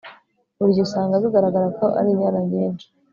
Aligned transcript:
burigihe 0.57 0.85
usanga 0.87 1.21
bigaragara 1.23 1.67
ko 1.77 1.85
ari 1.99 2.09
inyana 2.13 2.39
nyinshi 2.51 2.87